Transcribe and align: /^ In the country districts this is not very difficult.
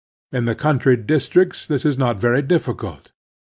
/^ 0.33 0.35
In 0.35 0.45
the 0.45 0.55
country 0.55 0.97
districts 0.97 1.67
this 1.67 1.85
is 1.85 1.95
not 1.95 2.17
very 2.19 2.41
difficult. 2.41 3.11